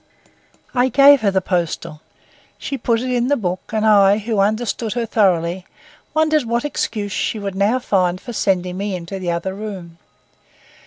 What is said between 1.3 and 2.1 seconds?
postal.